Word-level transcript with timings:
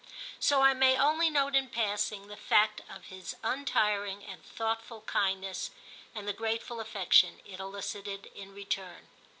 So 0.39 0.63
I 0.63 0.73
may 0.73 0.97
only 0.97 1.29
note 1.29 1.55
in 1.55 1.67
passing 1.69 2.25
the 2.25 2.35
fact 2.35 2.81
of 2.89 3.05
his 3.09 3.35
untiring 3.43 4.23
and 4.25 4.43
thoughtful 4.43 5.01
kindness, 5.01 5.69
and 6.15 6.27
the 6.27 6.33
grateful 6.33 6.79
affection 6.79 7.39
it 7.45 7.59
elicited 7.59 8.25
in 8.33 8.51
return. 8.55 9.09